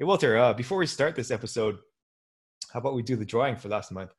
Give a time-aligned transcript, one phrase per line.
[0.00, 1.76] Hey, Walter, uh, before we start this episode,
[2.72, 4.14] how about we do the drawing for last month?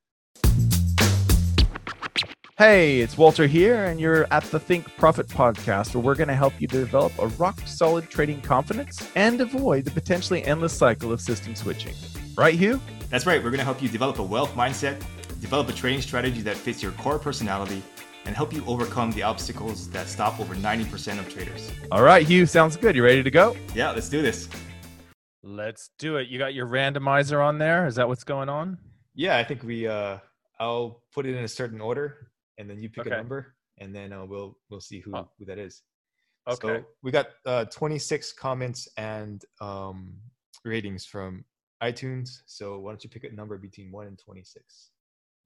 [2.56, 6.36] Hey, it's Walter here, and you're at the Think Profit podcast, where we're going to
[6.36, 11.20] help you develop a rock solid trading confidence and avoid the potentially endless cycle of
[11.20, 11.96] system switching.
[12.38, 12.80] Right, Hugh?
[13.10, 13.44] That's right.
[13.44, 15.00] We're going to help you develop a wealth mindset,
[15.42, 17.82] develop a trading strategy that fits your core personality,
[18.26, 21.72] and help you overcome the obstacles that stop over 90% of traders.
[21.92, 22.96] All right, Hugh, sounds good.
[22.96, 23.58] You ready to go?
[23.74, 24.48] Yeah, let's do this.
[25.52, 26.30] Let's do it.
[26.30, 27.86] You got your randomizer on there?
[27.86, 28.78] Is that what's going on?
[29.14, 29.86] Yeah, I think we.
[29.88, 30.18] Uh,
[30.60, 33.14] I'll put it in a certain order, and then you pick Okay.
[33.14, 35.30] a number, and then uh, we'll we'll see who Oh.
[35.38, 35.82] who that is.
[36.48, 36.78] Okay.
[36.80, 40.16] So we got uh, 26 comments and um,
[40.64, 41.44] ratings from
[41.84, 42.30] iTunes.
[42.46, 44.90] So why don't you pick a number between one and 26?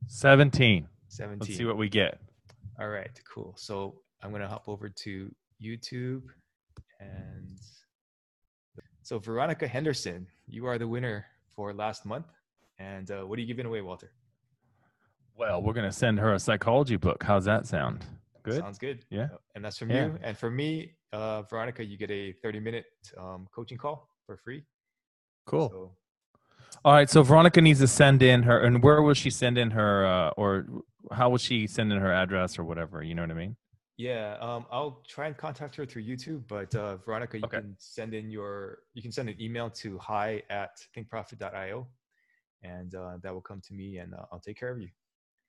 [0.08, 0.88] 17.
[1.08, 1.40] 17.
[1.40, 2.20] Let's see what we get.
[2.80, 3.56] All right, cool.
[3.58, 6.24] So I'm gonna hop over to YouTube,
[7.00, 7.45] and
[9.06, 12.26] so Veronica Henderson, you are the winner for last month.
[12.80, 14.12] And uh, what are you giving away, Walter?
[15.38, 17.22] Well, we're going to send her a psychology book.
[17.24, 18.04] How's that sound?
[18.42, 18.60] Good.
[18.60, 19.06] Sounds good.
[19.12, 19.26] Yeah.
[19.32, 20.06] Uh, And that's from Yeah.
[20.08, 20.20] you.
[20.24, 24.64] And for me, uh, Veronica, you get a 30 minute um, coaching call for free.
[25.46, 25.70] Cool.
[25.70, 25.92] So
[26.84, 27.08] All right.
[27.10, 30.30] So Veronica needs to send in her, and where will she send in her, uh,
[30.32, 30.66] or
[31.12, 33.04] how will she send in her address or whatever?
[33.04, 33.56] You know what I mean?
[33.98, 36.44] Yeah, um, I'll try and contact her through YouTube.
[36.48, 37.58] But uh, Veronica, you Okay.
[37.58, 41.88] can send in your, you can send an email to hi at thinkprofit.io,
[42.64, 44.90] and uh, that will come to me, and uh, I'll take care of you.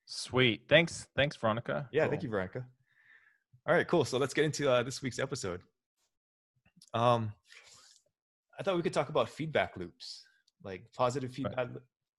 [0.07, 0.63] Sweet.
[0.69, 1.09] Thanks.
[1.17, 1.89] Thanks, Veronica.
[1.93, 2.65] Yeah, thank you, Veronica.
[3.67, 4.05] All right, cool.
[4.05, 5.61] So let's get into uh, this week's episode.
[6.95, 7.33] Um,
[8.59, 10.25] I thought we could talk about feedback loops,
[10.63, 11.69] like positive feedback,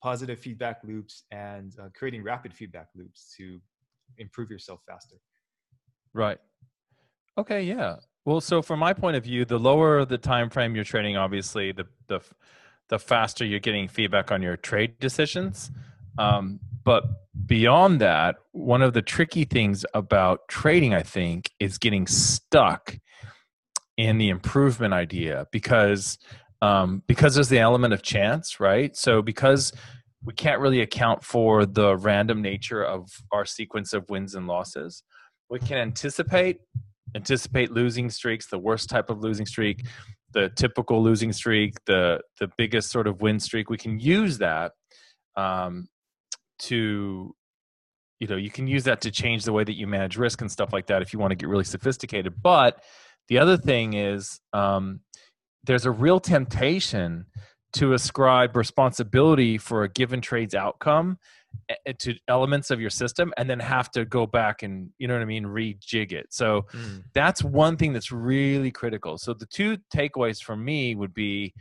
[0.04, 3.62] positive feedback loops, and uh, creating rapid feedback loops to
[4.18, 5.16] improve yourself faster.
[6.18, 6.40] Right.
[7.38, 7.62] Okay.
[7.62, 7.98] Yeah.
[8.26, 11.72] Well, so from my point of view, the lower the time frame you're trading, obviously,
[11.72, 12.20] the the
[12.90, 15.70] the faster you're getting feedback on your trade decisions.
[16.18, 17.04] Um, but
[17.46, 22.98] beyond that, one of the tricky things about trading, I think, is getting stuck
[23.98, 26.18] in the improvement idea because
[26.64, 28.98] um, because there's the element of chance, right?
[28.98, 29.72] So because
[30.24, 35.04] we can't really account for the random nature of our sequence of wins and losses
[35.50, 36.60] we can anticipate
[37.16, 39.86] anticipate losing streaks the worst type of losing streak
[40.34, 43.70] the typical losing streak the the biggest sort of win streak.
[43.70, 44.74] We can use that
[45.36, 45.88] um,
[46.60, 47.34] to
[48.20, 50.52] you know you can use that to change the way that you manage risk and
[50.52, 52.36] stuff like that if you want to get really sophisticated.
[52.42, 52.84] But
[53.30, 55.02] the other thing is um,
[55.64, 57.26] there's a real temptation
[57.74, 61.18] to ascribe responsibility for a given trade's outcome
[62.00, 65.22] to elements of your system and then have to go back and you know what
[65.22, 66.28] i mean rejig it.
[66.30, 66.66] So
[67.14, 69.18] that's one thing that's really critical.
[69.18, 71.54] So the two takeaways from me would be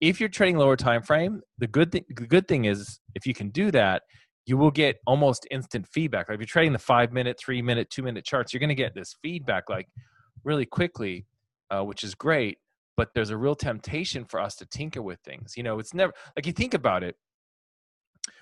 [0.00, 3.34] if you're trading lower time frame the good thing the good thing is if you
[3.34, 4.02] can do that
[4.46, 6.28] you will get almost instant feedback.
[6.28, 8.74] Like if you're trading the five minute three minute two minute charts you're going to
[8.74, 9.88] get this feedback like
[10.44, 11.26] really quickly
[11.70, 12.58] uh, which is great
[12.96, 15.54] but there's a real temptation for us to tinker with things.
[15.56, 17.16] You know it's never like you think about it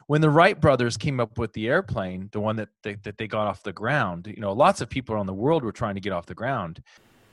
[0.07, 3.27] when the Wright brothers came up with the airplane, the one that they, that they
[3.27, 6.01] got off the ground, you know, lots of people around the world were trying to
[6.01, 6.83] get off the ground.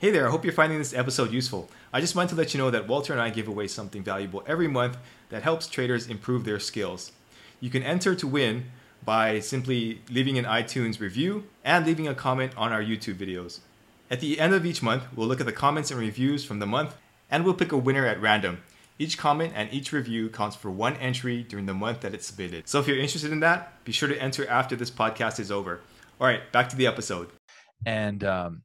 [0.00, 1.70] Hey there, I hope you're finding this episode useful.
[1.92, 4.42] I just wanted to let you know that Walter and I give away something valuable
[4.46, 4.98] every month
[5.30, 7.12] that helps traders improve their skills.
[7.60, 8.66] You can enter to win
[9.04, 13.60] by simply leaving an iTunes review and leaving a comment on our YouTube videos.
[14.10, 16.66] At the end of each month, we'll look at the comments and reviews from the
[16.66, 16.96] month
[17.30, 18.62] and we'll pick a winner at random.
[18.98, 22.68] Each comment and each review counts for one entry during the month that it's submitted.
[22.68, 25.80] So if you're interested in that, be sure to enter after this podcast is over.
[26.20, 27.28] All right, back to the episode.
[27.84, 28.62] And um,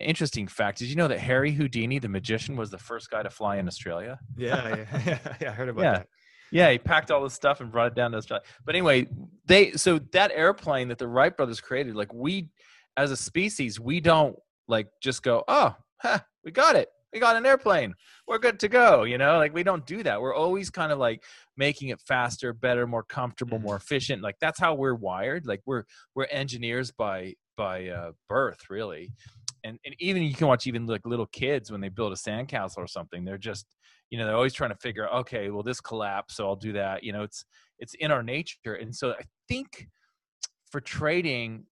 [0.00, 3.30] interesting fact: Did you know that Harry Houdini, the magician, was the first guy to
[3.30, 4.18] fly in Australia?
[4.36, 5.92] Yeah, yeah, yeah I heard about Yeah.
[5.98, 6.06] that.
[6.50, 8.42] Yeah, he packed all this stuff and brought it down to Australia.
[8.64, 9.06] But anyway,
[9.44, 12.48] they so that airplane that the Wright brothers created, like we,
[12.96, 14.34] as a species, we don't
[14.66, 16.88] like just go, oh, huh, we got it.
[17.12, 17.94] We got an airplane.
[18.26, 19.04] We're good to go.
[19.04, 20.20] You know, like we don't do that.
[20.20, 21.24] We're always kind of like
[21.56, 24.22] making it faster, better, more comfortable, more efficient.
[24.22, 25.46] Like that's how we're wired.
[25.46, 25.84] Like we're
[26.14, 29.12] we're engineers by by uh, birth, really.
[29.64, 32.78] And and even you can watch even like little kids when they build a sandcastle
[32.78, 33.24] or something.
[33.24, 33.66] They're just
[34.10, 36.72] you know they're always trying to figure out okay well this collapsed so i'll do
[36.72, 37.44] that you know it's
[37.78, 39.86] it's in our nature and so i think
[40.70, 41.64] for trading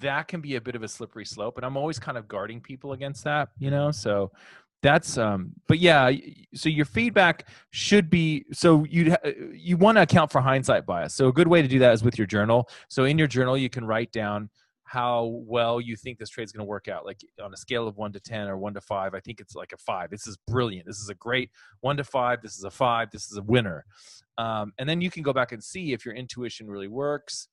[0.00, 2.60] that can be a bit of a slippery slope and i'm always kind of guarding
[2.60, 4.30] people against that you know so
[4.82, 6.10] that's um but yeah
[6.54, 9.16] so your feedback should be so you
[9.52, 12.02] you want to account for hindsight bias so a good way to do that is
[12.02, 14.48] with your journal so in your journal you can write down
[14.86, 17.04] how well you think this trade is going to work out.
[17.04, 19.56] Like on a scale of one to 10 or one to five, I think it's
[19.56, 20.10] like a five.
[20.10, 20.86] This is brilliant.
[20.86, 21.50] This is a great
[21.80, 22.40] one to five.
[22.40, 23.10] This is a five.
[23.10, 23.84] This is a winner.
[24.38, 27.48] Um, and then you can go back and see if your intuition really works.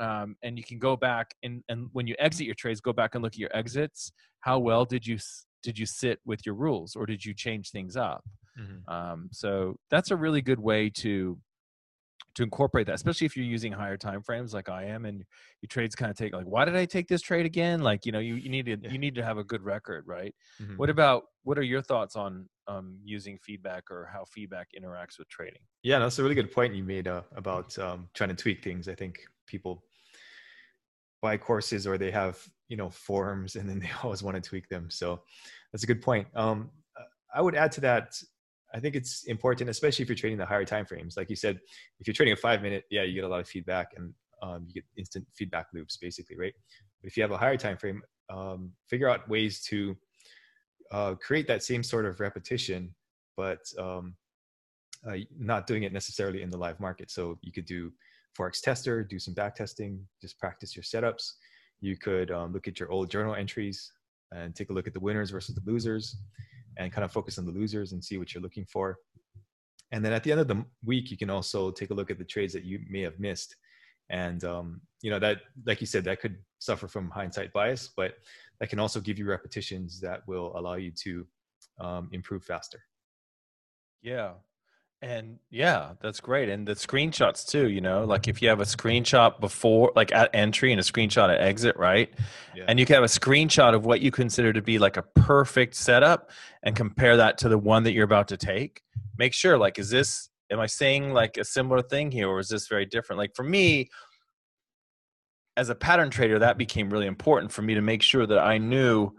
[0.00, 3.14] Um, and you can go back and, and when you exit your trades, go back
[3.14, 4.12] and look at your exits.
[4.40, 5.18] How well did you
[5.62, 8.24] did you sit with your rules, or did you change things up?
[8.58, 8.92] Mm-hmm.
[8.92, 11.38] Um, so that's a really good way to
[12.36, 15.18] to incorporate that, especially if you're using higher time frames like I am, and
[15.60, 17.80] your trades kind of take like, why did I take this trade again?
[17.80, 18.90] Like, you know, you, you need to yeah.
[18.90, 20.34] you need to have a good record, right?
[20.62, 20.76] Mm-hmm.
[20.76, 25.28] What about what are your thoughts on um, using feedback or how feedback interacts with
[25.28, 25.62] trading?
[25.82, 28.88] Yeah, that's a really good point you made uh, about um, trying to tweak things.
[28.88, 29.82] I think people
[31.22, 32.38] buy courses or they have
[32.68, 34.90] you know forums and then they always want to tweak them.
[34.90, 35.22] So
[35.72, 36.26] that's a good point.
[36.34, 36.70] Um,
[37.32, 38.14] I would add to that
[38.72, 41.16] I think it's important, especially if you're trading the higher time frames.
[41.16, 41.58] Like you said,
[41.98, 44.64] if you're trading a five minute, yeah, you get a lot of feedback and um,
[44.66, 46.54] you get instant feedback loops, basically, right?
[47.02, 49.96] But if you have a higher time frame, um, figure out ways to
[50.92, 52.94] uh, create that same sort of repetition,
[53.36, 54.14] but um,
[55.08, 57.10] uh, not doing it necessarily in the live market.
[57.10, 57.92] So you could do
[58.38, 61.32] forex tester, do some back testing, just practice your setups.
[61.80, 63.92] You could um, look at your old journal entries
[64.32, 66.16] and take a look at the winners versus the losers
[66.76, 68.98] and kind of focus on the losers and see what you're looking for.
[69.92, 72.18] And then at the end of the week, you can also take a look at
[72.18, 73.56] the trades that you may have missed.
[74.08, 78.14] And, um, you know, that, like you said, that could suffer from hindsight bias, but
[78.60, 81.26] that can also give you repetitions that will allow you to
[81.80, 82.80] um, improve faster.
[84.02, 84.32] Yeah.
[85.02, 86.50] And yeah, that's great.
[86.50, 90.28] And the screenshots too, you know, like if you have a screenshot before, like at
[90.34, 92.12] entry and a screenshot at exit, right?
[92.54, 92.64] Yeah.
[92.68, 95.74] And you can have a screenshot of what you consider to be like a perfect
[95.74, 96.30] setup
[96.62, 98.82] and compare that to the one that you're about to take.
[99.16, 102.50] Make sure, like, is this, am I saying like a similar thing here or is
[102.50, 103.18] this very different?
[103.18, 103.88] Like for me,
[105.56, 108.58] as a pattern trader, that became really important for me to make sure that I
[108.58, 109.12] knew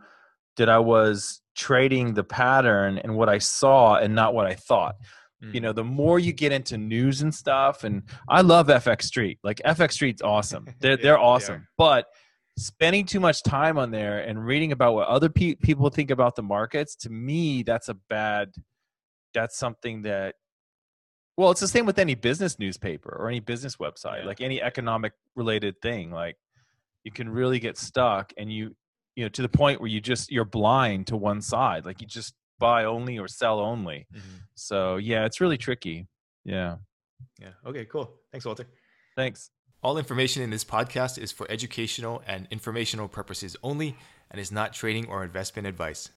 [0.57, 4.95] that I was trading the pattern and what I saw and not what I thought
[5.41, 5.61] you mm.
[5.63, 9.39] know the more you get into news and stuff and i love fx street.
[9.43, 10.67] Like fx street's awesome.
[10.79, 11.61] They're, yeah, they're awesome.
[11.61, 12.05] They but
[12.57, 16.35] spending too much time on there and reading about what other pe- people think about
[16.35, 18.51] the markets to me that's a bad
[19.33, 20.35] that's something that
[21.37, 24.27] well it's the same with any business newspaper or any business website yeah.
[24.27, 26.11] like any economic related thing.
[26.11, 26.37] Like
[27.03, 28.75] you can really get stuck and you
[29.15, 31.85] you know to the point where you just you're blind to one side.
[31.85, 34.07] Like you just buy only or sell only.
[34.13, 34.37] Mm-hmm.
[34.55, 36.07] So yeah, it's really tricky.
[36.45, 36.77] Yeah.
[37.39, 37.53] Yeah.
[37.65, 38.13] Okay, cool.
[38.31, 38.67] Thanks, Walter.
[39.15, 39.49] Thanks.
[39.83, 43.97] All information in this podcast is for educational and informational purposes only
[44.29, 46.09] and is not trading or investment advice.